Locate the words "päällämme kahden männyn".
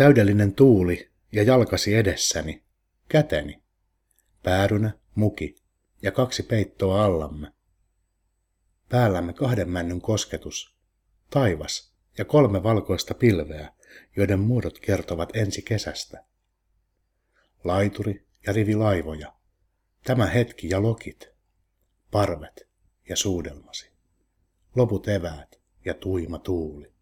8.88-10.00